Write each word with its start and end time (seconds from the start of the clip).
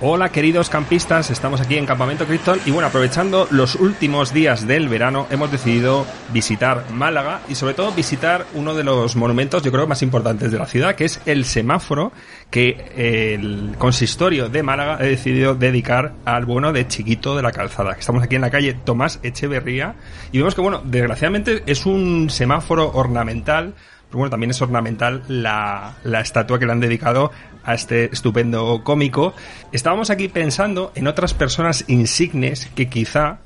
Hola 0.00 0.28
queridos 0.30 0.70
campistas, 0.70 1.28
estamos 1.30 1.60
aquí 1.60 1.76
en 1.76 1.84
Campamento 1.84 2.24
Krypton 2.24 2.60
y 2.64 2.70
bueno, 2.70 2.86
aprovechando 2.86 3.48
los 3.50 3.74
últimos 3.74 4.32
días 4.32 4.64
del 4.64 4.88
verano 4.88 5.26
hemos 5.28 5.50
decidido 5.50 6.06
visitar 6.32 6.88
Málaga 6.92 7.40
y 7.48 7.56
sobre 7.56 7.74
todo 7.74 7.90
visitar 7.90 8.46
uno 8.54 8.74
de 8.74 8.84
los 8.84 9.16
monumentos 9.16 9.64
yo 9.64 9.72
creo 9.72 9.88
más 9.88 10.02
importantes 10.02 10.52
de 10.52 10.58
la 10.58 10.66
ciudad, 10.66 10.94
que 10.94 11.04
es 11.04 11.20
el 11.26 11.44
semáforo 11.44 12.12
que 12.48 12.92
el 13.34 13.74
consistorio 13.76 14.48
de 14.48 14.62
Málaga 14.62 14.94
ha 14.94 15.02
decidido 15.02 15.56
dedicar 15.56 16.12
al 16.24 16.44
bueno 16.44 16.72
de 16.72 16.86
Chiquito 16.86 17.34
de 17.34 17.42
la 17.42 17.50
Calzada. 17.50 17.96
Estamos 17.98 18.22
aquí 18.22 18.36
en 18.36 18.42
la 18.42 18.50
calle 18.50 18.74
Tomás 18.74 19.18
Echeverría 19.24 19.96
y 20.30 20.38
vemos 20.38 20.54
que 20.54 20.60
bueno, 20.60 20.80
desgraciadamente 20.84 21.64
es 21.66 21.86
un 21.86 22.30
semáforo 22.30 22.92
ornamental 22.92 23.74
bueno, 24.12 24.30
también 24.30 24.50
es 24.50 24.62
ornamental 24.62 25.22
la, 25.28 25.96
la, 26.04 26.20
estatua 26.20 26.58
que 26.58 26.66
le 26.66 26.72
han 26.72 26.80
dedicado 26.80 27.30
a 27.64 27.74
este 27.74 28.06
estupendo 28.12 28.82
cómico. 28.84 29.34
Estábamos 29.72 30.10
aquí 30.10 30.28
pensando 30.28 30.92
en 30.94 31.06
otras 31.06 31.34
personas 31.34 31.84
insignes 31.88 32.70
que 32.74 32.88
quizá 32.88 33.40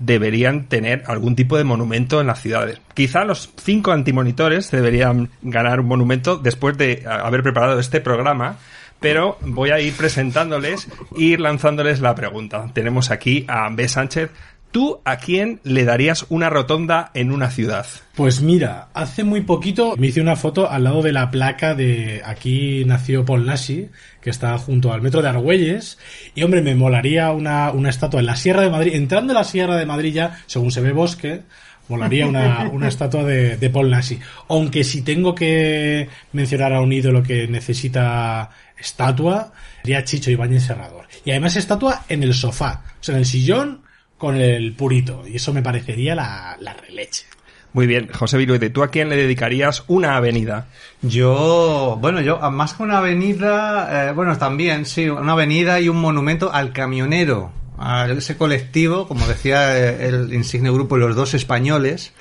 deberían 0.00 0.64
tener 0.64 1.04
algún 1.06 1.36
tipo 1.36 1.56
de 1.56 1.64
monumento 1.64 2.20
en 2.20 2.26
las 2.26 2.40
ciudades. 2.40 2.80
Quizá 2.94 3.24
los 3.24 3.50
cinco 3.62 3.92
antimonitores 3.92 4.70
deberían 4.70 5.28
ganar 5.42 5.80
un 5.80 5.86
monumento 5.86 6.38
después 6.38 6.76
de 6.76 7.04
haber 7.06 7.42
preparado 7.42 7.78
este 7.78 8.00
programa, 8.00 8.56
pero 8.98 9.38
voy 9.42 9.70
a 9.70 9.78
ir 9.78 9.94
presentándoles 9.94 10.88
e 11.16 11.22
ir 11.22 11.40
lanzándoles 11.40 12.00
la 12.00 12.14
pregunta. 12.14 12.66
Tenemos 12.72 13.10
aquí 13.10 13.44
a 13.46 13.68
B. 13.70 13.88
Sánchez. 13.88 14.30
¿Tú 14.70 15.00
a 15.04 15.16
quién 15.16 15.58
le 15.64 15.84
darías 15.84 16.26
una 16.28 16.48
rotonda 16.48 17.10
en 17.14 17.32
una 17.32 17.50
ciudad? 17.50 17.86
Pues 18.14 18.40
mira, 18.40 18.88
hace 18.94 19.24
muy 19.24 19.40
poquito 19.40 19.96
me 19.96 20.06
hice 20.06 20.20
una 20.20 20.36
foto 20.36 20.70
al 20.70 20.84
lado 20.84 21.02
de 21.02 21.10
la 21.10 21.32
placa 21.32 21.74
de 21.74 22.22
aquí 22.24 22.84
nació 22.84 23.24
Paul 23.24 23.46
Nashi, 23.46 23.88
que 24.20 24.30
está 24.30 24.56
junto 24.58 24.92
al 24.92 25.02
metro 25.02 25.22
de 25.22 25.28
Argüelles, 25.28 25.98
y 26.36 26.44
hombre, 26.44 26.62
me 26.62 26.76
molaría 26.76 27.32
una, 27.32 27.72
una 27.72 27.90
estatua 27.90 28.20
en 28.20 28.26
la 28.26 28.36
Sierra 28.36 28.62
de 28.62 28.70
Madrid, 28.70 28.94
entrando 28.94 29.32
en 29.32 29.38
la 29.38 29.44
Sierra 29.44 29.76
de 29.76 29.86
Madrid 29.86 30.12
ya, 30.14 30.38
según 30.46 30.70
se 30.70 30.80
ve 30.80 30.92
bosque, 30.92 31.42
molaría 31.88 32.28
una, 32.28 32.68
una 32.72 32.86
estatua 32.86 33.24
de, 33.24 33.56
de, 33.56 33.70
Paul 33.70 33.90
Nashi. 33.90 34.20
Aunque 34.48 34.84
si 34.84 35.02
tengo 35.02 35.34
que 35.34 36.08
mencionar 36.32 36.72
a 36.72 36.80
un 36.80 36.92
ídolo 36.92 37.24
que 37.24 37.48
necesita 37.48 38.50
estatua, 38.78 39.52
sería 39.82 40.04
Chicho 40.04 40.30
Ibáñez 40.30 40.62
Serrador. 40.62 41.08
Y 41.24 41.32
además 41.32 41.56
estatua 41.56 42.04
en 42.08 42.22
el 42.22 42.34
sofá, 42.34 42.84
o 43.00 43.02
sea, 43.02 43.16
en 43.16 43.20
el 43.20 43.26
sillón 43.26 43.89
con 44.20 44.36
el 44.36 44.74
purito. 44.74 45.24
Y 45.26 45.36
eso 45.36 45.52
me 45.54 45.62
parecería 45.62 46.14
la, 46.14 46.56
la 46.60 46.74
releche. 46.74 47.24
Muy 47.72 47.86
bien, 47.86 48.08
José 48.12 48.36
Viruete, 48.36 48.68
¿tú 48.68 48.82
a 48.82 48.90
quién 48.90 49.08
le 49.08 49.16
dedicarías 49.16 49.84
una 49.86 50.16
avenida? 50.16 50.66
Yo, 51.02 51.96
bueno, 52.00 52.20
yo 52.20 52.38
más 52.50 52.74
que 52.74 52.82
una 52.82 52.98
avenida, 52.98 54.08
eh, 54.08 54.12
bueno, 54.12 54.36
también, 54.36 54.84
sí, 54.84 55.08
una 55.08 55.32
avenida 55.32 55.80
y 55.80 55.88
un 55.88 56.00
monumento 56.00 56.52
al 56.52 56.72
camionero, 56.72 57.52
a 57.78 58.08
ese 58.10 58.36
colectivo, 58.36 59.08
como 59.08 59.26
decía 59.26 59.78
el 59.78 60.34
insigne 60.34 60.70
grupo 60.70 60.98
Los 60.98 61.16
Dos 61.16 61.32
Españoles, 61.32 62.12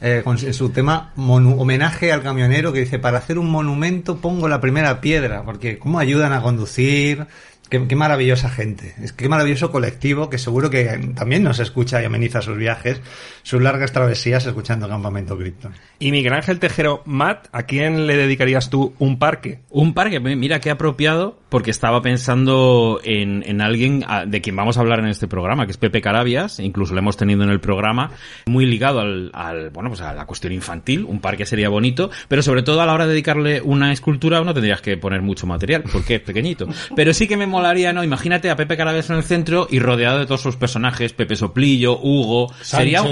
eh, 0.00 0.20
con 0.22 0.38
su 0.38 0.68
tema 0.70 1.12
homenaje 1.16 2.12
al 2.12 2.22
camionero 2.22 2.72
que 2.72 2.80
dice, 2.80 3.00
para 3.00 3.18
hacer 3.18 3.38
un 3.38 3.50
monumento 3.50 4.18
pongo 4.18 4.46
la 4.46 4.60
primera 4.60 5.00
piedra, 5.00 5.42
porque 5.42 5.78
cómo 5.78 5.98
ayudan 5.98 6.32
a 6.34 6.42
conducir, 6.42 7.26
Qué, 7.68 7.86
qué, 7.86 7.96
maravillosa 7.96 8.48
gente, 8.48 8.94
es 9.02 9.12
qué 9.12 9.28
maravilloso 9.28 9.70
colectivo 9.70 10.30
que 10.30 10.38
seguro 10.38 10.70
que 10.70 10.84
también 11.14 11.42
nos 11.42 11.58
escucha 11.58 12.00
y 12.00 12.04
ameniza 12.04 12.40
sus 12.40 12.56
viajes, 12.56 13.00
sus 13.42 13.60
largas 13.60 13.92
travesías 13.92 14.46
escuchando 14.46 14.88
Campamento 14.88 15.36
Krypton. 15.36 15.74
Y 15.98 16.10
Miguel 16.10 16.32
Ángel 16.32 16.58
Tejero, 16.58 17.02
Matt, 17.04 17.48
¿a 17.52 17.64
quién 17.64 18.06
le 18.06 18.16
dedicarías 18.16 18.70
tú 18.70 18.94
un 18.98 19.18
parque? 19.18 19.60
Un 19.70 19.94
parque, 19.94 20.20
mira 20.20 20.60
qué 20.60 20.70
apropiado, 20.70 21.38
porque 21.48 21.70
estaba 21.70 22.02
pensando 22.02 23.00
en, 23.04 23.42
en 23.46 23.60
alguien 23.60 24.04
de 24.26 24.40
quien 24.40 24.56
vamos 24.56 24.76
a 24.76 24.80
hablar 24.80 25.00
en 25.00 25.06
este 25.06 25.28
programa, 25.28 25.66
que 25.66 25.72
es 25.72 25.78
Pepe 25.78 26.00
Carabias, 26.00 26.60
incluso 26.60 26.94
lo 26.94 27.00
hemos 27.00 27.16
tenido 27.16 27.42
en 27.42 27.50
el 27.50 27.60
programa, 27.60 28.10
muy 28.46 28.66
ligado 28.66 29.00
al, 29.00 29.30
al 29.32 29.70
bueno, 29.70 29.90
pues 29.90 30.00
a 30.00 30.12
la 30.14 30.26
cuestión 30.26 30.52
infantil, 30.52 31.04
un 31.04 31.20
parque 31.20 31.46
sería 31.46 31.68
bonito, 31.68 32.10
pero 32.28 32.42
sobre 32.42 32.62
todo 32.62 32.80
a 32.80 32.86
la 32.86 32.92
hora 32.92 33.06
de 33.06 33.12
dedicarle 33.12 33.60
una 33.62 33.92
escultura 33.92 34.42
no 34.42 34.54
tendrías 34.54 34.80
que 34.80 34.96
poner 34.96 35.22
mucho 35.22 35.46
material, 35.46 35.84
porque 35.92 36.16
es 36.16 36.20
pequeñito. 36.20 36.68
Pero 36.94 37.12
sí 37.14 37.26
que 37.26 37.36
me 37.36 37.46
molaría, 37.46 37.92
¿no? 37.92 38.04
Imagínate 38.04 38.50
a 38.50 38.56
Pepe 38.56 38.76
Carabias 38.76 39.10
en 39.10 39.16
el 39.16 39.24
centro 39.24 39.66
y 39.70 39.78
rodeado 39.78 40.18
de 40.18 40.26
todos 40.26 40.40
sus 40.40 40.56
personajes, 40.56 41.12
Pepe 41.12 41.36
Soplillo, 41.36 41.98
Hugo. 42.00 42.52
sería, 42.60 43.02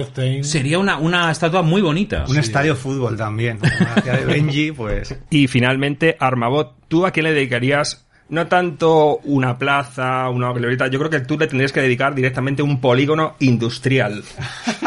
sería 0.43 0.79
una, 0.79 0.99
una 0.99 1.31
estatua 1.31 1.63
muy 1.63 1.83
bonita. 1.83 2.25
Un 2.29 2.35
sí. 2.35 2.41
estadio 2.41 2.75
de 2.75 2.81
fútbol 2.81 3.17
también. 3.17 3.59
de 3.61 4.25
Benji, 4.25 4.73
pues. 4.73 5.19
Y 5.31 5.49
finalmente, 5.49 6.17
Armabot, 6.19 6.75
¿tú 6.89 7.07
a 7.07 7.11
quién 7.11 7.25
le 7.25 7.33
dedicarías 7.33 8.06
no 8.29 8.47
tanto 8.47 9.19
una 9.25 9.59
plaza, 9.59 10.29
una 10.31 10.53
glorieta, 10.53 10.89
yo 10.89 10.99
creo 10.99 11.11
que 11.11 11.21
tú 11.21 11.39
le 11.39 11.47
tendrías 11.47 11.73
que 11.73 11.81
dedicar 11.81 12.15
directamente 12.15 12.63
un 12.63 12.81
polígono 12.81 13.37
industrial. 13.41 14.23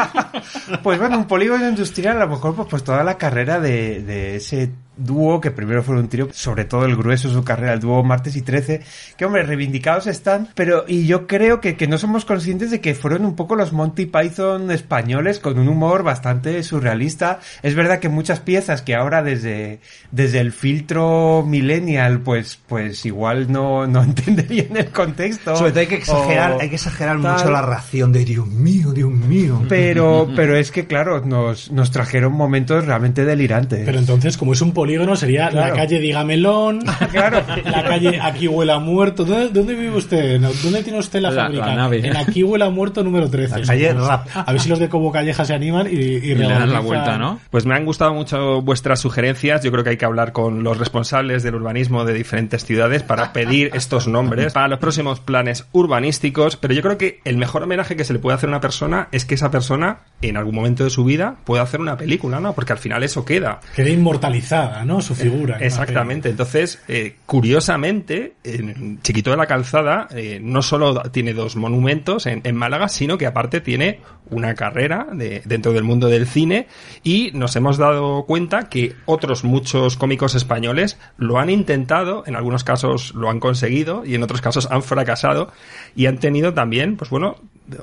pues 0.82 0.98
bueno, 0.98 1.18
un 1.18 1.26
polígono 1.26 1.68
industrial 1.68 2.16
a 2.16 2.26
lo 2.26 2.30
mejor 2.30 2.54
pues, 2.54 2.68
pues 2.68 2.84
toda 2.84 3.02
la 3.02 3.16
carrera 3.16 3.60
de, 3.60 4.02
de 4.02 4.36
ese 4.36 4.70
dúo, 5.00 5.40
que 5.40 5.50
primero 5.50 5.82
fue 5.82 5.96
un 5.96 6.08
trío, 6.08 6.28
sobre 6.32 6.64
todo 6.64 6.84
el 6.84 6.96
grueso 6.96 7.28
de 7.28 7.34
su 7.34 7.44
carrera, 7.44 7.72
el 7.72 7.80
dúo 7.80 8.02
Martes 8.02 8.36
y 8.36 8.42
13, 8.42 8.82
que 9.16 9.24
hombre, 9.24 9.42
reivindicados 9.42 10.06
están, 10.06 10.48
pero 10.54 10.84
y 10.86 11.06
yo 11.06 11.26
creo 11.26 11.60
que, 11.60 11.76
que 11.76 11.86
no 11.86 11.98
somos 11.98 12.24
conscientes 12.24 12.70
de 12.70 12.80
que 12.80 12.94
fueron 12.94 13.24
un 13.24 13.36
poco 13.36 13.56
los 13.56 13.72
Monty 13.72 14.06
Python 14.06 14.70
españoles 14.70 15.38
con 15.38 15.58
un 15.58 15.68
humor 15.68 16.02
bastante 16.02 16.62
surrealista. 16.62 17.40
Es 17.62 17.74
verdad 17.74 17.98
que 17.98 18.08
muchas 18.08 18.40
piezas 18.40 18.82
que 18.82 18.94
ahora 18.94 19.22
desde, 19.22 19.80
desde 20.10 20.40
el 20.40 20.52
filtro 20.52 21.44
millennial, 21.46 22.20
pues, 22.20 22.58
pues 22.68 23.04
igual 23.06 23.50
no, 23.50 23.86
no 23.86 24.02
entenderían 24.04 24.76
el 24.76 24.90
contexto. 24.90 25.56
Sobre 25.56 25.70
todo 25.70 25.80
hay 25.80 25.86
que 25.86 25.96
exagerar, 25.96 26.56
hay 26.60 26.68
que 26.68 26.76
exagerar 26.76 27.18
mucho 27.18 27.50
la 27.50 27.62
ración 27.62 28.12
de 28.12 28.24
Dios 28.24 28.46
mío, 28.46 28.92
Dios 28.92 29.12
mío. 29.12 29.62
Pero, 29.68 30.28
pero 30.36 30.56
es 30.56 30.70
que 30.70 30.86
claro, 30.86 31.24
nos, 31.24 31.70
nos 31.70 31.90
trajeron 31.90 32.32
momentos 32.32 32.86
realmente 32.86 33.24
delirantes. 33.24 33.82
Pero 33.84 33.98
entonces, 33.98 34.36
como 34.36 34.52
es 34.52 34.60
un 34.60 34.72
polígono 34.90 35.14
sería 35.14 35.50
claro. 35.50 35.68
la 35.68 35.80
calle 35.80 36.00
Dígamelón, 36.00 36.80
claro. 37.12 37.42
la 37.64 37.84
calle 37.84 38.20
Aquí 38.20 38.48
huele 38.48 38.72
a 38.72 38.80
muerto. 38.80 39.24
¿Dónde, 39.24 39.48
dónde 39.50 39.74
vive 39.74 39.96
usted? 39.96 40.40
¿Dónde 40.40 40.82
tiene 40.82 40.98
usted 40.98 41.20
la, 41.20 41.30
la 41.30 41.42
fábrica? 41.44 41.66
La 41.66 41.76
nave. 41.76 42.06
En 42.06 42.16
Aquí 42.16 42.42
huele 42.42 42.64
a 42.64 42.70
muerto 42.70 43.04
número 43.04 43.30
13. 43.30 43.60
La 43.60 43.66
calle 43.66 43.92
Rap. 43.92 44.26
A 44.34 44.50
ver 44.50 44.60
si 44.60 44.68
los 44.68 44.80
de 44.80 44.88
Cobo 44.88 45.12
Calleja 45.12 45.44
se 45.44 45.54
animan 45.54 45.86
y, 45.86 45.94
y, 45.94 46.32
y 46.32 46.34
le 46.34 46.48
dan 46.48 46.72
la 46.72 46.80
vuelta, 46.80 47.18
¿no? 47.18 47.38
Pues 47.50 47.66
me 47.66 47.76
han 47.76 47.84
gustado 47.84 48.12
mucho 48.14 48.62
vuestras 48.62 48.98
sugerencias. 48.98 49.62
Yo 49.62 49.70
creo 49.70 49.84
que 49.84 49.90
hay 49.90 49.96
que 49.96 50.04
hablar 50.04 50.32
con 50.32 50.64
los 50.64 50.76
responsables 50.76 51.44
del 51.44 51.54
urbanismo 51.54 52.04
de 52.04 52.14
diferentes 52.14 52.64
ciudades 52.64 53.04
para 53.04 53.32
pedir 53.32 53.70
estos 53.74 54.08
nombres 54.08 54.52
para 54.52 54.66
los 54.66 54.80
próximos 54.80 55.20
planes 55.20 55.66
urbanísticos. 55.70 56.56
Pero 56.56 56.74
yo 56.74 56.82
creo 56.82 56.98
que 56.98 57.20
el 57.24 57.36
mejor 57.36 57.62
homenaje 57.62 57.94
que 57.94 58.04
se 58.04 58.12
le 58.12 58.18
puede 58.18 58.34
hacer 58.34 58.48
a 58.48 58.52
una 58.52 58.60
persona 58.60 59.08
es 59.12 59.24
que 59.24 59.36
esa 59.36 59.52
persona, 59.52 60.00
en 60.20 60.36
algún 60.36 60.56
momento 60.56 60.82
de 60.82 60.90
su 60.90 61.04
vida, 61.04 61.36
pueda 61.44 61.62
hacer 61.62 61.80
una 61.80 61.96
película, 61.96 62.40
¿no? 62.40 62.54
Porque 62.54 62.72
al 62.72 62.78
final 62.78 63.02
eso 63.04 63.24
queda. 63.24 63.60
Queda 63.76 63.90
inmortalizada. 63.90 64.79
¿No? 64.84 65.00
Su 65.00 65.14
figura. 65.14 65.58
¿no? 65.58 65.64
Exactamente. 65.64 66.28
Entonces, 66.30 66.82
eh, 66.88 67.16
curiosamente, 67.26 68.34
en 68.44 69.00
Chiquito 69.02 69.30
de 69.30 69.36
la 69.36 69.46
Calzada 69.46 70.08
eh, 70.12 70.38
no 70.42 70.62
solo 70.62 71.00
tiene 71.10 71.34
dos 71.34 71.56
monumentos 71.56 72.26
en, 72.26 72.40
en 72.44 72.56
Málaga, 72.56 72.88
sino 72.88 73.18
que 73.18 73.26
aparte 73.26 73.60
tiene 73.60 74.00
una 74.30 74.54
carrera 74.54 75.06
de- 75.12 75.42
dentro 75.44 75.72
del 75.72 75.84
mundo 75.84 76.08
del 76.08 76.26
cine 76.26 76.68
y 77.02 77.30
nos 77.34 77.56
hemos 77.56 77.76
dado 77.78 78.24
cuenta 78.26 78.68
que 78.68 78.94
otros 79.06 79.42
muchos 79.44 79.96
cómicos 79.96 80.34
españoles 80.34 80.98
lo 81.18 81.38
han 81.38 81.50
intentado, 81.50 82.22
en 82.26 82.36
algunos 82.36 82.62
casos 82.64 83.12
lo 83.14 83.28
han 83.30 83.40
conseguido 83.40 84.04
y 84.06 84.14
en 84.14 84.22
otros 84.22 84.40
casos 84.40 84.68
han 84.70 84.82
fracasado 84.82 85.52
y 85.96 86.06
han 86.06 86.18
tenido 86.18 86.54
también, 86.54 86.96
pues 86.96 87.10
bueno, 87.10 87.36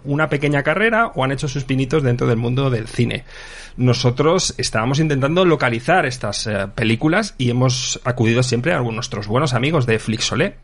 una 0.03 0.29
pequeña 0.29 0.63
carrera 0.63 1.07
o 1.15 1.23
han 1.23 1.31
hecho 1.31 1.47
sus 1.47 1.63
pinitos 1.63 2.03
dentro 2.03 2.27
del 2.27 2.37
mundo 2.37 2.69
del 2.69 2.87
cine. 2.87 3.23
Nosotros 3.75 4.55
estábamos 4.57 4.99
intentando 4.99 5.45
localizar 5.45 6.05
estas 6.05 6.47
eh, 6.47 6.67
películas 6.73 7.35
y 7.37 7.49
hemos 7.49 7.99
acudido 8.03 8.41
siempre 8.43 8.73
a 8.73 8.79
nuestros 8.81 9.27
buenos 9.27 9.53
amigos 9.53 9.85
de 9.85 9.99
Flixolé. 9.99 10.55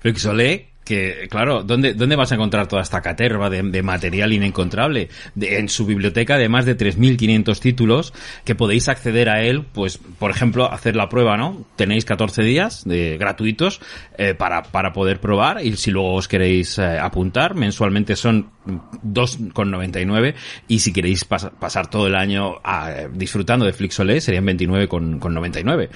Flixolé, 0.00 0.68
que 0.84 1.26
claro, 1.30 1.62
¿dónde, 1.64 1.94
¿dónde 1.94 2.14
vas 2.16 2.30
a 2.30 2.36
encontrar 2.36 2.68
toda 2.68 2.82
esta 2.82 3.02
caterva 3.02 3.50
de, 3.50 3.62
de 3.62 3.82
material 3.82 4.32
inencontrable? 4.32 5.08
De- 5.34 5.58
en 5.58 5.68
su 5.68 5.84
biblioteca 5.86 6.38
de 6.38 6.48
más 6.48 6.64
de 6.64 6.76
3.500 6.76 7.58
títulos 7.60 8.12
que 8.44 8.54
podéis 8.54 8.88
acceder 8.88 9.28
a 9.28 9.42
él, 9.42 9.64
pues, 9.72 9.98
por 10.18 10.30
ejemplo, 10.30 10.72
hacer 10.72 10.94
la 10.96 11.08
prueba, 11.08 11.36
¿no? 11.36 11.64
Tenéis 11.76 12.04
14 12.04 12.42
días 12.42 12.82
de 12.84 13.16
gratuitos 13.18 13.80
eh, 14.18 14.34
para, 14.34 14.62
para 14.64 14.92
poder 14.92 15.20
probar 15.20 15.64
y 15.64 15.76
si 15.76 15.90
luego 15.90 16.14
os 16.14 16.28
queréis 16.28 16.78
eh, 16.78 16.98
apuntar, 16.98 17.54
mensualmente 17.56 18.14
son 18.14 18.50
2,99 18.66 20.34
y 20.68 20.78
si 20.80 20.92
queréis 20.92 21.28
pas- 21.28 21.50
pasar 21.50 21.88
todo 21.88 22.06
el 22.06 22.14
año 22.14 22.56
ah, 22.64 22.90
disfrutando 23.12 23.64
de 23.66 23.72
Flixolé 23.72 24.20
serían 24.20 24.46
29,99. 24.46 25.88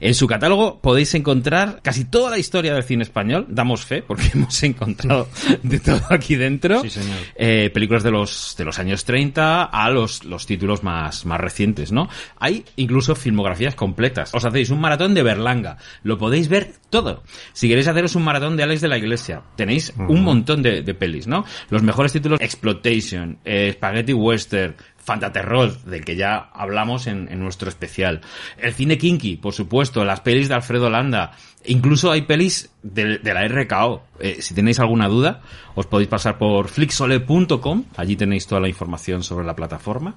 En 0.00 0.14
su 0.14 0.26
catálogo 0.26 0.78
podéis 0.80 1.14
encontrar 1.14 1.80
casi 1.82 2.04
toda 2.04 2.30
la 2.30 2.38
historia 2.38 2.74
del 2.74 2.82
cine 2.84 3.02
español, 3.02 3.46
damos 3.48 3.84
fe, 3.84 4.02
porque 4.02 4.30
hemos 4.34 4.62
encontrado 4.62 5.28
de 5.62 5.80
todo 5.80 6.00
aquí 6.10 6.36
dentro. 6.36 6.80
Sí, 6.82 6.90
señor. 6.90 7.16
Eh, 7.36 7.70
películas 7.72 8.02
de 8.02 8.10
los, 8.10 8.54
de 8.58 8.64
los 8.64 8.78
años 8.78 9.04
30 9.04 9.64
a 9.64 9.90
los, 9.90 10.24
los 10.24 10.46
títulos 10.46 10.82
más, 10.82 11.24
más 11.26 11.40
recientes, 11.40 11.92
¿no? 11.92 12.08
Hay 12.38 12.64
incluso 12.76 13.14
filmografías 13.14 13.74
completas. 13.74 14.34
Os 14.34 14.44
hacéis 14.44 14.70
un 14.70 14.80
maratón 14.80 15.14
de 15.14 15.22
Berlanga. 15.22 15.78
Lo 16.02 16.18
podéis 16.18 16.48
ver 16.48 16.72
todo. 16.90 17.22
Si 17.52 17.68
queréis 17.68 17.88
haceros 17.88 18.14
un 18.14 18.24
maratón 18.24 18.56
de 18.56 18.62
Alex 18.62 18.80
de 18.80 18.88
la 18.88 18.98
Iglesia, 18.98 19.42
tenéis 19.56 19.92
un 19.96 20.22
montón 20.22 20.62
de, 20.62 20.82
de 20.82 20.94
pelis, 20.94 21.26
¿no? 21.26 21.44
Los 21.70 21.82
mejores 21.82 22.12
títulos, 22.16 22.40
Exploitation, 22.40 23.38
eh, 23.44 23.72
Spaghetti 23.72 24.12
Western, 24.12 24.74
Fantaterror, 24.96 25.82
del 25.84 26.04
que 26.04 26.16
ya 26.16 26.50
hablamos 26.52 27.06
en, 27.06 27.28
en 27.30 27.38
nuestro 27.38 27.68
especial. 27.68 28.22
El 28.58 28.74
cine 28.74 28.98
kinky, 28.98 29.36
por 29.36 29.52
supuesto, 29.52 30.04
las 30.04 30.20
pelis 30.20 30.48
de 30.48 30.54
Alfredo 30.54 30.90
Landa. 30.90 31.32
Incluso 31.68 32.10
hay 32.10 32.22
pelis 32.22 32.70
de, 32.82 33.18
de 33.18 33.34
la 33.34 33.46
RKO. 33.48 34.02
Eh, 34.20 34.38
si 34.40 34.54
tenéis 34.54 34.80
alguna 34.80 35.08
duda, 35.08 35.42
os 35.74 35.86
podéis 35.86 36.08
pasar 36.08 36.38
por 36.38 36.68
flixole.com. 36.68 37.84
Allí 37.96 38.16
tenéis 38.16 38.46
toda 38.46 38.60
la 38.60 38.68
información 38.68 39.22
sobre 39.22 39.44
la 39.46 39.54
plataforma. 39.54 40.16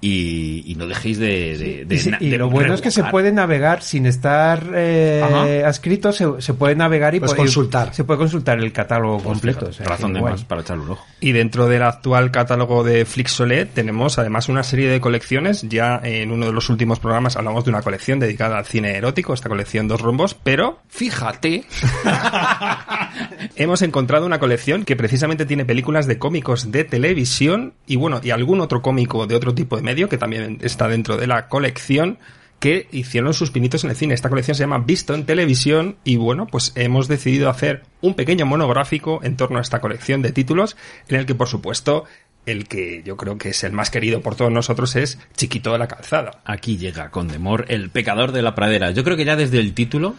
Y, 0.00 0.62
y 0.70 0.76
no 0.76 0.86
dejéis 0.86 1.18
de... 1.18 1.58
de- 1.58 1.84
de 1.84 1.96
y, 1.96 2.06
na- 2.10 2.18
y 2.20 2.28
de 2.30 2.38
lo 2.38 2.48
bueno 2.48 2.72
es 2.72 2.80
que 2.80 2.90
se 2.92 3.02
puede 3.04 3.32
navegar 3.32 3.82
sin 3.82 4.06
estar 4.06 4.64
eh, 4.74 5.64
adscrito, 5.66 6.12
se, 6.12 6.40
se 6.40 6.54
puede 6.54 6.76
navegar 6.76 7.14
y 7.16 7.20
puede- 7.20 7.34
consultar. 7.34 7.92
Se 7.94 8.04
puede 8.04 8.18
consultar 8.18 8.58
el 8.58 8.72
catálogo 8.72 9.18
completo. 9.22 9.66
o 9.66 9.72
sea, 9.72 9.86
Razón 9.86 10.12
de 10.12 10.20
guay. 10.20 10.32
más 10.34 10.44
para 10.44 10.60
echarle 10.60 10.84
un 10.84 10.90
ojo. 10.92 11.04
Y 11.20 11.32
dentro 11.32 11.66
del 11.66 11.82
actual 11.82 12.30
catálogo 12.30 12.84
de 12.84 13.04
Flixolé 13.06 13.64
tenemos 13.66 14.18
además 14.20 14.48
una 14.48 14.62
serie 14.62 14.88
de 14.88 15.00
colecciones. 15.00 15.62
Ya 15.68 16.00
en 16.04 16.30
uno 16.30 16.46
de 16.46 16.52
los 16.52 16.68
últimos 16.70 17.00
programas 17.00 17.36
hablamos 17.36 17.64
de 17.64 17.70
una 17.70 17.82
colección 17.82 18.20
dedicada 18.20 18.58
al 18.58 18.66
cine 18.66 18.96
erótico, 18.96 19.34
esta 19.34 19.48
colección 19.48 19.88
Dos 19.88 20.00
Rombos, 20.00 20.34
pero 20.34 20.78
fíjate, 20.88 21.64
hemos 23.56 23.82
encontrado 23.82 24.26
una 24.26 24.38
colección 24.38 24.84
que 24.84 24.96
precisamente 24.96 25.46
tiene 25.46 25.64
películas 25.64 26.06
de 26.06 26.18
cómicos 26.18 26.70
de 26.72 26.84
televisión 26.84 27.74
y 27.86 27.96
bueno, 27.96 28.20
y 28.22 28.30
algún 28.30 28.60
otro 28.60 28.82
cómico 28.82 29.26
de 29.26 29.36
otro 29.36 29.54
tipo 29.54 29.76
de 29.76 29.82
medio 29.82 30.08
que 30.08 30.18
también 30.18 30.58
está 30.62 30.88
dentro 30.88 31.16
de 31.16 31.26
la 31.26 31.48
colección 31.48 32.18
que 32.58 32.88
hicieron 32.90 33.34
sus 33.34 33.50
pinitos 33.50 33.84
en 33.84 33.90
el 33.90 33.96
cine. 33.96 34.14
Esta 34.14 34.28
colección 34.28 34.56
se 34.56 34.64
llama 34.64 34.78
Visto 34.78 35.14
en 35.14 35.26
Televisión 35.26 35.96
y 36.04 36.16
bueno, 36.16 36.46
pues 36.46 36.72
hemos 36.74 37.06
decidido 37.06 37.48
hacer 37.48 37.84
un 38.00 38.14
pequeño 38.14 38.46
monográfico 38.46 39.20
en 39.22 39.36
torno 39.36 39.58
a 39.58 39.62
esta 39.62 39.80
colección 39.80 40.22
de 40.22 40.32
títulos 40.32 40.76
en 41.08 41.16
el 41.16 41.26
que 41.26 41.34
por 41.34 41.48
supuesto 41.48 42.04
el 42.46 42.66
que 42.66 43.02
yo 43.04 43.16
creo 43.16 43.36
que 43.38 43.50
es 43.50 43.62
el 43.62 43.72
más 43.72 43.90
querido 43.90 44.22
por 44.22 44.34
todos 44.34 44.50
nosotros 44.50 44.96
es 44.96 45.18
Chiquito 45.36 45.72
de 45.72 45.78
la 45.78 45.86
Calzada. 45.86 46.40
Aquí 46.44 46.78
llega 46.78 47.10
Condemor, 47.10 47.66
el 47.68 47.90
pecador 47.90 48.32
de 48.32 48.42
la 48.42 48.54
pradera. 48.54 48.90
Yo 48.90 49.04
creo 49.04 49.16
que 49.16 49.24
ya 49.24 49.36
desde 49.36 49.60
el 49.60 49.74
título 49.74 50.16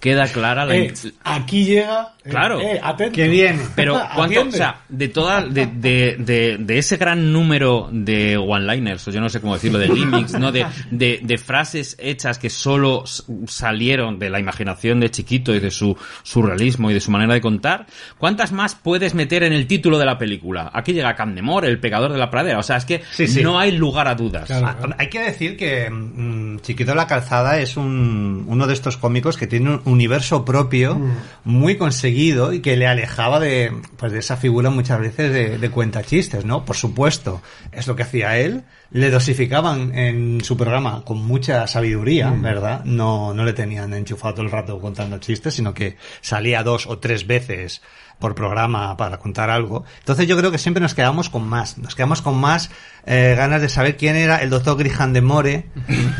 queda 0.00 0.26
clara 0.26 0.64
la... 0.64 0.74
Eh, 0.76 0.92
aquí 1.22 1.64
llega. 1.66 2.14
eh, 2.24 2.30
Claro. 2.30 2.60
eh, 2.60 2.80
atento. 2.82 3.14
Que 3.14 3.28
viene. 3.28 3.60
Pero 3.76 3.94
cuánto, 3.94 4.22
Atiende. 4.40 4.48
o 4.48 4.56
sea, 4.56 4.80
de 4.88 5.08
toda, 5.08 5.44
de, 5.46 5.66
de, 5.66 6.16
de, 6.18 6.56
de 6.58 6.78
ese 6.78 6.96
gran 6.96 7.32
número 7.32 7.88
de 7.92 8.36
one-liners, 8.36 9.06
o 9.08 9.10
yo 9.10 9.20
no 9.20 9.28
sé 9.28 9.40
cómo 9.40 9.54
decirlo, 9.54 9.78
de 9.78 9.88
gimmicks, 9.88 10.38
¿no? 10.38 10.50
De, 10.52 10.66
de, 10.90 11.20
de 11.22 11.38
frases 11.38 11.96
hechas 11.98 12.38
que 12.38 12.50
solo 12.50 13.04
salieron 13.46 14.18
de 14.18 14.30
la 14.30 14.38
imaginación 14.40 15.00
de 15.00 15.10
chiquito 15.10 15.54
y 15.54 15.60
de 15.60 15.70
su 15.70 15.96
surrealismo 16.22 16.90
y 16.90 16.94
de 16.94 17.00
su 17.00 17.10
manera 17.10 17.34
de 17.34 17.40
contar, 17.40 17.86
¿cuántas 18.18 18.52
más 18.52 18.74
puedes 18.74 19.14
meter 19.14 19.42
en 19.42 19.52
el 19.52 19.66
título 19.66 19.98
de 19.98 20.06
la 20.06 20.18
película? 20.18 20.70
Aquí 20.72 20.92
llega 20.92 21.14
Candemore, 21.14 21.68
el 21.68 21.78
pecador 21.80 22.12
de 22.12 22.18
la 22.18 22.30
pradera, 22.30 22.58
o 22.58 22.62
sea, 22.62 22.76
es 22.76 22.84
que 22.84 23.02
Sí, 23.12 23.26
sí. 23.26 23.42
no 23.42 23.58
hay 23.58 23.72
lugar 23.72 24.08
a 24.08 24.14
dudas. 24.14 24.46
Claro. 24.46 24.66
Ah, 24.68 24.94
Hay 24.98 25.08
que 25.08 25.20
decir 25.20 25.56
que 25.56 25.88
mm, 25.90 26.60
Chiquito 26.60 26.92
de 26.92 26.96
la 26.96 27.06
Calzada 27.06 27.58
es 27.60 27.76
un, 27.76 28.44
uno 28.46 28.66
de 28.66 28.74
estos 28.74 28.96
cómicos 28.96 29.36
que 29.36 29.46
tiene 29.46 29.80
un 29.84 29.89
universo 29.90 30.44
propio 30.44 31.00
muy 31.44 31.76
conseguido 31.76 32.52
y 32.52 32.60
que 32.60 32.76
le 32.76 32.86
alejaba 32.86 33.40
de, 33.40 33.72
pues, 33.96 34.12
de 34.12 34.18
esa 34.18 34.36
figura 34.36 34.70
muchas 34.70 35.00
veces 35.00 35.32
de, 35.32 35.58
de 35.58 35.70
cuentachistes, 35.70 36.44
¿no? 36.44 36.64
Por 36.64 36.76
supuesto, 36.76 37.42
es 37.72 37.86
lo 37.86 37.96
que 37.96 38.02
hacía 38.02 38.38
él. 38.38 38.64
Le 38.92 39.10
dosificaban 39.10 39.94
en 39.96 40.42
su 40.42 40.56
programa 40.56 41.04
con 41.04 41.18
mucha 41.18 41.66
sabiduría, 41.66 42.30
¿verdad? 42.30 42.84
No, 42.84 43.32
no 43.34 43.44
le 43.44 43.52
tenían 43.52 43.94
enchufado 43.94 44.34
todo 44.34 44.46
el 44.46 44.50
rato 44.50 44.80
contando 44.80 45.18
chistes, 45.18 45.54
sino 45.54 45.72
que 45.72 45.96
salía 46.20 46.64
dos 46.64 46.86
o 46.86 46.98
tres 46.98 47.26
veces 47.26 47.82
por 48.20 48.36
programa 48.36 48.96
para 48.96 49.16
contar 49.18 49.50
algo. 49.50 49.84
Entonces 49.98 50.28
yo 50.28 50.36
creo 50.36 50.52
que 50.52 50.58
siempre 50.58 50.80
nos 50.80 50.94
quedamos 50.94 51.28
con 51.30 51.48
más, 51.48 51.78
nos 51.78 51.94
quedamos 51.96 52.22
con 52.22 52.36
más 52.38 52.70
eh, 53.06 53.34
ganas 53.36 53.60
de 53.62 53.68
saber 53.68 53.96
quién 53.96 54.14
era 54.14 54.36
el 54.36 54.50
doctor 54.50 54.76
Grijan 54.78 55.12
de 55.12 55.22
More, 55.22 55.66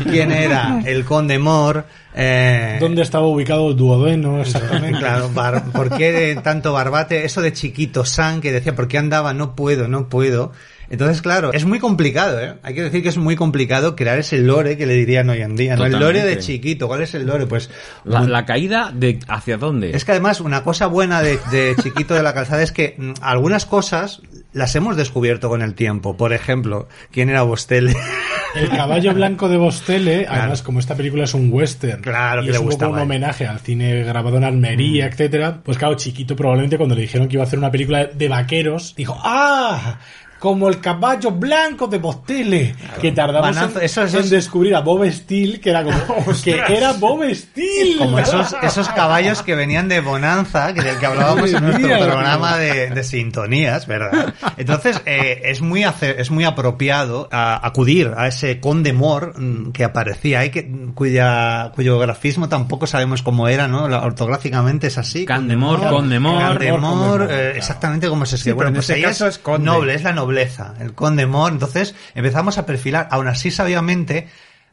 quién 0.09 0.31
era 0.31 0.81
el 0.85 1.05
conde 1.05 1.39
More, 1.39 1.83
eh, 2.13 2.77
¿Dónde 2.81 3.03
estaba 3.03 3.25
ubicado 3.27 3.69
el 3.69 3.77
duodeno 3.77 4.41
exactamente? 4.41 4.99
Claro, 4.99 5.29
bar- 5.29 5.63
¿por 5.71 5.95
qué 5.95 6.37
tanto 6.43 6.73
barbate? 6.73 7.23
Eso 7.23 7.41
de 7.41 7.53
chiquito 7.53 8.03
San 8.03 8.41
que 8.41 8.51
decía, 8.51 8.75
¿por 8.75 8.89
qué 8.89 8.97
andaba? 8.97 9.33
No 9.33 9.55
puedo, 9.55 9.87
no 9.87 10.09
puedo. 10.09 10.51
Entonces, 10.91 11.21
claro, 11.21 11.53
es 11.53 11.65
muy 11.65 11.79
complicado, 11.79 12.39
¿eh? 12.39 12.55
Hay 12.63 12.75
que 12.75 12.83
decir 12.83 13.01
que 13.01 13.09
es 13.09 13.17
muy 13.17 13.35
complicado 13.35 13.95
crear 13.95 14.19
ese 14.19 14.37
lore 14.39 14.77
que 14.77 14.85
le 14.85 14.93
dirían 14.93 15.29
hoy 15.29 15.41
en 15.41 15.55
día, 15.55 15.75
¿no? 15.75 15.85
El 15.85 15.93
lore 15.93 16.23
de 16.23 16.37
chiquito. 16.37 16.87
¿Cuál 16.87 17.01
es 17.01 17.13
el 17.15 17.25
lore? 17.25 17.47
Pues 17.47 17.69
La, 18.03 18.21
la 18.21 18.45
caída 18.45 18.91
de 18.93 19.19
hacia 19.27 19.57
dónde. 19.57 19.91
es 19.95 20.05
que 20.05 20.11
además 20.11 20.41
una 20.41 20.63
cosa 20.63 20.87
buena 20.87 21.21
de, 21.21 21.39
de 21.51 21.75
Chiquito 21.81 22.13
de 22.13 22.23
la 22.23 22.33
Calzada 22.33 22.61
es 22.61 22.71
que 22.71 22.95
mm, 22.97 23.13
algunas 23.21 23.65
cosas 23.65 24.21
las 24.53 24.75
hemos 24.75 24.97
descubierto 24.97 25.47
con 25.49 25.61
el 25.61 25.75
tiempo. 25.75 26.17
Por 26.17 26.33
ejemplo, 26.33 26.87
¿quién 27.11 27.29
era 27.29 27.43
Bostele? 27.43 27.95
El 28.53 28.69
caballo 28.69 29.13
blanco 29.13 29.47
de 29.47 29.55
Bostele, 29.55 30.27
además 30.27 30.61
como 30.61 30.79
esta 30.79 30.93
película 30.95 31.23
es 31.23 31.33
un 31.33 31.53
western 31.53 32.01
Claro, 32.01 32.41
y 32.41 32.45
que 32.47 32.51
es 32.51 32.57
le 32.57 32.63
un 32.65 32.69
poco 32.69 32.89
un 32.89 32.99
homenaje 32.99 33.47
al 33.47 33.61
cine 33.61 34.03
grabado 34.03 34.35
en 34.35 34.43
Almería, 34.43 35.05
etcétera, 35.05 35.61
pues 35.63 35.77
claro, 35.77 35.95
chiquito 35.95 36.35
probablemente 36.35 36.75
cuando 36.75 36.93
le 36.95 37.01
dijeron 37.01 37.29
que 37.29 37.35
iba 37.35 37.43
a 37.43 37.47
hacer 37.47 37.59
una 37.59 37.71
película 37.71 38.07
de 38.07 38.27
vaqueros, 38.27 38.93
dijo, 38.97 39.17
¡ah! 39.23 39.99
Como 40.41 40.67
el 40.69 40.79
caballo 40.81 41.29
blanco 41.29 41.85
de 41.85 41.99
Bostele, 41.99 42.73
que 42.99 43.11
tardamos 43.11 43.55
Manazo, 43.55 43.77
en, 43.79 43.85
eso- 43.85 44.01
eso 44.01 44.17
en 44.17 44.23
es- 44.23 44.29
descubrir 44.31 44.75
a 44.75 44.81
Bob 44.81 45.05
Steele, 45.11 45.59
que 45.59 45.69
era 45.69 45.83
como, 45.83 45.95
que 46.43 46.59
era 46.67 46.93
Bob 46.93 47.23
Steele. 47.31 47.97
Como 47.99 48.17
esos, 48.17 48.55
esos 48.63 48.89
caballos 48.89 49.43
que 49.43 49.53
venían 49.53 49.87
de 49.87 49.99
Bonanza, 49.99 50.73
que 50.73 50.81
del 50.81 50.97
que 50.97 51.05
hablábamos 51.05 51.53
en 51.53 51.63
nuestro 51.63 51.87
programa 51.87 52.57
de, 52.57 52.89
de 52.89 53.03
sintonías, 53.03 53.85
¿verdad? 53.85 54.33
Entonces, 54.57 54.99
eh, 55.05 55.43
es 55.45 55.61
muy 55.61 55.83
ace- 55.83 56.19
es 56.19 56.31
muy 56.31 56.43
apropiado 56.43 57.29
a- 57.31 57.63
acudir 57.63 58.11
a 58.17 58.27
ese 58.27 58.59
conde 58.59 58.93
Mor 58.93 59.39
mm, 59.39 59.71
que 59.73 59.83
aparecía 59.83 60.39
ahí, 60.39 60.49
que, 60.49 60.67
cuya, 60.95 61.71
cuyo 61.75 61.99
grafismo 61.99 62.49
tampoco 62.49 62.87
sabemos 62.87 63.21
cómo 63.21 63.47
era, 63.47 63.67
¿no? 63.67 63.87
La- 63.87 64.01
ortográficamente 64.01 64.87
es 64.87 64.97
así. 64.97 65.23
Candemor, 65.25 65.87
Condemor. 65.87 66.39
Candemor, 66.41 66.79
Condemor, 66.81 67.21
eh, 67.23 67.27
claro. 67.27 67.49
exactamente 67.57 68.07
como 68.09 68.25
se 68.25 68.37
escribe. 68.37 68.57
Sí, 68.61 68.67
en 68.67 68.73
pues 68.73 68.89
este 68.89 68.93
ahí 68.95 69.01
caso 69.03 69.27
es 69.27 69.37
conde. 69.37 69.65
noble, 69.65 69.93
es 69.93 70.03
la 70.03 70.13
el 70.37 70.93
conde 70.93 71.25
Mor. 71.25 71.51
Entonces 71.51 71.95
empezamos 72.15 72.57
a 72.57 72.65
perfilar, 72.65 73.07
aún 73.11 73.27
así 73.27 73.51
sabiamente, 73.51 74.27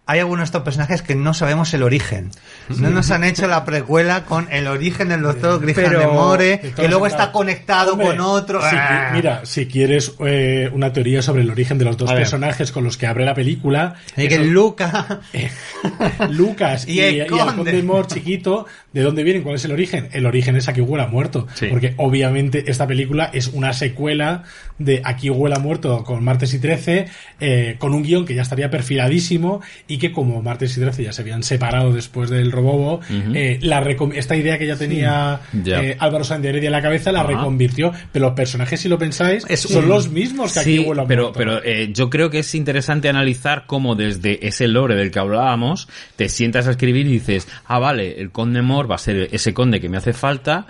hay 0.09 0.21
algunos 0.21 0.41
de 0.41 0.45
estos 0.47 0.63
personajes 0.63 1.03
que 1.03 1.15
no 1.15 1.35
sabemos 1.35 1.73
el 1.75 1.83
origen. 1.83 2.31
No 2.79 2.89
nos 2.91 3.11
han 3.11 3.25
hecho 3.25 3.47
la 3.47 3.65
precuela 3.65 4.25
con 4.25 4.51
el 4.51 4.67
origen 4.67 5.11
del 5.11 5.21
doctor 5.23 5.61
Grisham 5.61 5.91
de 5.93 6.07
More, 6.07 6.57
de 6.57 6.73
que 6.73 6.89
luego 6.89 7.07
está 7.07 7.31
conectado 7.31 7.93
Hombre, 7.93 8.09
con 8.09 8.21
otro. 8.21 8.61
si 8.63 8.75
Ah. 8.75 9.11
mira, 9.13 9.43
si 9.45 9.67
quieres 9.67 10.15
eh, 10.27 10.71
una 10.73 10.93
teoría 10.93 11.21
sobre 11.23 11.43
el 11.43 11.51
origen 11.51 11.77
de 11.79 11.85
los 11.85 11.97
dos 11.99 12.11
personajes 12.13 12.73
con 12.73 12.85
los 12.85 12.97
que 12.97 13.07
abre 13.07 13.25
la 13.27 13.35
película, 13.35 13.95
Y 14.17 14.27
que 14.29 14.35
eso- 14.37 14.45
Luca. 14.45 15.21
Lucas 16.31 16.85
Y 16.89 16.93
y, 16.93 17.01
el 17.01 17.15
y 17.17 17.21
el 17.21 17.27
conde. 17.29 17.55
conde 17.57 17.83
Mor 17.83 18.07
chiquito, 18.07 18.67
¿de 18.93 19.03
dónde 19.03 19.23
vienen? 19.23 19.43
¿Cuál 19.43 19.57
es 19.57 19.65
el 19.65 19.73
origen? 19.73 20.09
El 20.13 20.27
origen 20.27 20.57
es 20.57 20.69
Aquí 20.69 20.81
huela 20.81 21.07
muerto. 21.07 21.47
Sí. 21.55 21.67
Porque 21.67 21.95
obviamente 21.99 22.65
esta 22.71 22.87
película 22.87 23.31
es 23.33 23.49
una 23.49 23.73
secuela 23.73 24.45
de 24.79 25.03
Aquí 25.05 25.31
huela 25.31 25.59
muerto 25.59 26.03
con 26.05 26.23
Martes 26.25 26.55
y 26.55 26.59
13, 26.59 27.07
eh, 27.41 27.77
con 27.79 27.95
un 27.95 28.03
guion 28.03 28.25
que 28.25 28.35
ya 28.35 28.43
estaría 28.43 28.71
perfiladísimo 28.71 29.61
y 29.87 29.98
que 29.99 30.13
como 30.13 30.43
Martes 30.43 30.77
y 30.77 30.81
13 30.81 31.05
ya 31.05 31.13
se 31.13 31.23
habían 31.23 31.43
separado 31.43 31.93
después 31.93 32.31
del 32.31 32.51
Robobo, 32.53 33.01
eh, 33.35 33.59
la 33.63 33.81
esta 34.15 34.37
idea 34.37 34.59
que 34.59 34.67
ya 34.67 34.77
tenía 34.77 35.41
eh, 35.67 35.97
Álvaro 35.99 36.25
Sánchez 36.25 36.43
de 36.45 36.49
Heredia 36.51 36.67
en 36.69 36.73
la 36.73 36.83
cabeza 36.83 37.13
la 37.13 37.23
reconvirtió. 37.23 37.93
Pero 38.13 38.27
los 38.27 38.35
personajes, 38.35 38.81
si 38.81 38.89
lo 38.89 38.99
pensáis, 38.99 39.45
Es 39.49 39.61
son 39.61 39.85
un- 39.85 39.89
los 39.91 40.09
mismos 40.11 40.53
que 40.53 40.61
Aquí 40.61 40.77
Sí, 40.79 40.85
huela 40.85 41.07
pero, 41.07 41.23
muerto. 41.33 41.39
pero 41.39 41.65
eh, 41.65 41.91
yo 41.93 42.11
creo 42.11 42.31
que 42.31 42.41
es 42.41 42.55
interesante 42.55 43.09
analizar 43.09 43.65
cómo 43.67 43.95
desde 43.95 44.47
ese 44.47 44.69
lore 44.69 44.95
del 44.95 45.11
que 45.11 45.19
hablábamos 45.19 45.89
te 46.17 46.29
sientas 46.29 46.67
a 46.69 46.73
escribir 46.73 47.07
y 47.07 47.13
dices, 47.15 47.49
ah, 47.67 47.79
vale, 47.79 48.21
el 48.21 48.31
conde 48.31 48.63
Mor 48.63 48.91
va 48.91 48.95
a 48.97 48.99
ser 48.99 49.29
ese 49.33 49.55
conde 49.55 49.81
que 49.81 49.89
me 49.89 49.97
hace 49.97 50.13
falta, 50.13 50.67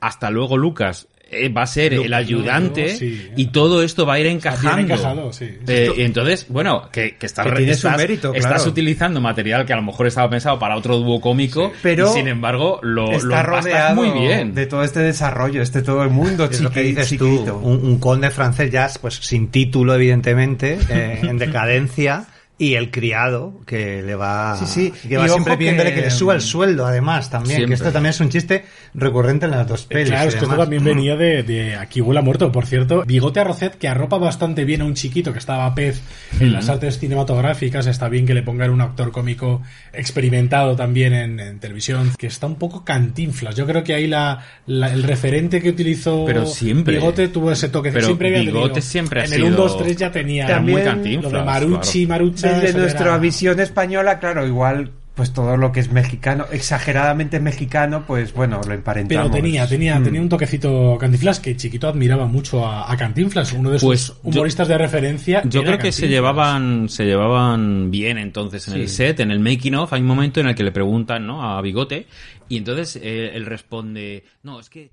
hasta 0.00 0.30
luego 0.30 0.56
Lucas 0.56 1.08
eh, 1.30 1.48
va 1.50 1.62
a 1.62 1.66
ser 1.66 1.92
el 1.94 2.14
ayudante 2.14 2.96
sí. 2.96 3.28
y 3.36 3.46
todo 3.48 3.82
esto 3.82 4.06
va 4.06 4.14
a 4.14 4.20
ir 4.20 4.26
encajando. 4.26 4.80
encajado, 4.94 5.32
sí. 5.32 5.58
Eh, 5.66 5.90
y 5.98 6.02
entonces, 6.02 6.46
bueno, 6.48 6.88
que, 6.90 7.16
que 7.16 7.26
estás, 7.26 7.46
Que 7.46 7.52
tiene 7.52 7.74
su 7.74 7.86
estás- 8.34 8.66
utilizando 8.66 9.20
material 9.20 9.66
que 9.66 9.72
a 9.72 9.76
lo 9.76 9.82
mejor 9.82 10.06
estaba 10.06 10.30
pensado 10.30 10.58
para 10.58 10.76
otro 10.76 10.96
dúo 10.98 11.20
cómico, 11.20 11.72
pero 11.82 12.10
y 12.10 12.14
sin 12.14 12.28
embargo 12.28 12.80
lo, 12.82 13.06
lo 13.06 13.12
está 13.12 13.40
empastas 13.40 13.64
rodeado 13.64 13.94
muy 13.94 14.10
bien. 14.26 14.54
de 14.54 14.66
todo 14.66 14.82
este 14.82 15.00
desarrollo, 15.00 15.60
este 15.62 15.82
todo 15.82 16.02
el 16.02 16.10
mundo 16.10 16.44
Es 16.46 16.60
lo 16.60 16.70
que 16.70 16.80
chiqui- 16.82 16.88
dices 16.88 17.08
chiquito. 17.10 17.44
tú, 17.44 17.58
un, 17.58 17.84
un 17.86 17.98
conde 17.98 18.30
francés 18.30 18.70
ya, 18.70 18.88
pues 19.00 19.14
sin 19.16 19.48
título, 19.48 19.94
evidentemente, 19.94 20.78
eh, 20.88 21.20
en 21.22 21.36
decadencia, 21.38 22.24
y 22.60 22.74
el 22.74 22.90
criado 22.90 23.60
que 23.66 24.02
le 24.02 24.16
va, 24.16 24.56
Sí, 24.58 24.66
sí. 24.66 25.08
que 25.08 25.16
va 25.16 25.28
siempre 25.28 25.56
pidiéndole 25.56 25.90
que- 25.90 25.96
que, 25.96 26.02
le 26.06 26.10
suba 26.10 26.34
el 26.34 26.40
sueldo, 26.40 26.84
además, 26.86 27.30
también, 27.30 27.58
Siempre. 27.58 27.68
que 27.68 27.74
esto 27.74 27.92
también 27.92 28.10
es 28.10 28.20
un 28.20 28.30
chiste 28.30 28.64
recurrente 28.94 29.44
en 29.46 29.52
las 29.52 29.68
dos 29.68 29.84
Eh, 29.84 29.86
pelis. 29.90 30.08
Claro, 30.10 30.28
es 30.28 30.34
que 30.34 30.44
esto 30.44 30.56
también 30.56 30.82
venía 30.82 31.14
de, 31.14 31.44
de 31.44 31.76
Aquí 31.76 32.00
huela 32.00 32.20
muerto, 32.20 32.50
por 32.50 32.66
cierto. 32.66 33.04
Bigote 33.06 33.38
Arrocet, 33.38 33.76
que 33.78 33.86
arropa 33.86 34.18
bastante 34.18 34.64
bien 34.64 34.80
a 34.80 34.86
un 34.86 34.94
chiquito 34.94 35.32
que 35.32 35.38
estaba 35.38 35.72
pez 35.74 36.02
en 36.40 36.52
las 36.52 36.68
artes 36.68 36.98
cinematográficas. 36.98 37.86
Está 37.86 38.08
bien 38.08 38.26
que 38.26 38.34
le 38.34 38.42
pongan 38.42 38.70
un 38.70 38.80
actor 38.80 39.12
cómico 39.12 39.62
experimentado 39.92 40.74
también 40.74 41.12
en, 41.14 41.38
en 41.38 41.58
televisión, 41.60 42.10
que 42.18 42.26
está 42.26 42.46
un 42.46 42.56
poco 42.56 42.84
cantinflas. 42.84 43.54
Yo 43.54 43.66
creo 43.66 43.84
que 43.84 43.94
ahí 43.94 44.06
la, 44.08 44.40
la- 44.66 44.92
el 44.92 45.02
referente 45.04 45.60
que 45.62 45.68
utilizó 45.70 46.24
Pero 46.26 46.44
siempre. 46.46 46.94
Bigote 46.96 47.28
tuvo 47.28 47.52
ese 47.52 47.68
toque. 47.68 47.92
Pero 47.92 48.06
siempre 48.06 48.30
Bigote 48.40 48.68
tenido. 48.68 48.80
siempre 48.82 49.20
ha 49.20 49.24
En 49.26 49.32
el 49.32 49.36
sido- 49.38 49.48
1, 49.48 49.56
2, 49.56 49.78
3 49.78 49.96
ya 49.96 50.10
tenía 50.10 50.44
muy 50.44 50.52
También 50.54 50.82
cantinflas, 50.84 51.32
lo 51.32 51.38
de 51.38 51.44
Marucci, 51.44 52.06
claro. 52.06 52.24
Marucha. 52.24 52.47
Desde 52.54 52.68
eso 52.70 52.78
nuestra 52.78 53.06
era- 53.06 53.18
visión 53.18 53.60
española, 53.60 54.18
claro, 54.18 54.46
igual 54.46 54.92
pues 55.14 55.32
todo 55.32 55.56
lo 55.56 55.72
que 55.72 55.80
es 55.80 55.90
mexicano, 55.90 56.46
exageradamente 56.52 57.40
mexicano, 57.40 58.04
pues 58.06 58.32
bueno, 58.32 58.60
lo 58.64 58.72
emparentamos. 58.72 59.24
Pero 59.30 59.34
tenía, 59.42 59.66
tenía, 59.66 59.98
Mm. 59.98 60.04
tenía 60.04 60.20
un 60.20 60.28
toquecito 60.28 60.96
Cantinflas 60.96 61.40
que 61.40 61.56
chiquito 61.56 61.88
admiraba 61.88 62.26
mucho 62.26 62.64
a, 62.64 62.88
a 62.92 62.96
Cantinflas, 62.96 63.52
uno 63.52 63.70
de 63.70 63.80
sus 63.80 63.86
Pues, 63.88 64.06
yo- 64.08 64.14
humoristas 64.22 64.68
de 64.68 64.78
referencia. 64.78 65.42
Yo 65.44 65.64
creo 65.64 65.76
que 65.76 65.90
se 65.90 66.06
llevaban, 66.06 66.88
se 66.88 67.04
llevaban 67.04 67.90
bien 67.90 68.16
entonces 68.16 68.68
en 68.68 68.74
el 68.74 68.88
set, 68.88 69.18
en 69.18 69.32
el 69.32 69.40
making 69.40 69.74
of, 69.74 69.92
hay 69.92 70.02
un 70.02 70.06
momento 70.06 70.38
en 70.38 70.46
el 70.50 70.54
que 70.54 70.62
le 70.62 70.70
preguntan, 70.70 71.26
¿no? 71.26 71.42
A 71.42 71.60
Bigote, 71.62 72.06
y 72.48 72.56
entonces 72.56 72.94
eh, 73.02 73.32
él 73.34 73.44
responde, 73.44 74.22
no, 74.44 74.60
es 74.60 74.70
que... 74.70 74.92